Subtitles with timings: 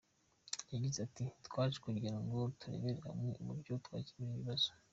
[0.73, 4.69] Yagize ati “Twaje kugira ngo turebere hamwe uburyo twakemura iki kibazo.